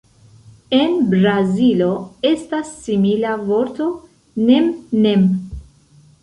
[0.77, 1.89] En Brazilo,
[2.29, 3.91] estas simila vorto
[4.49, 5.29] "nem-nem".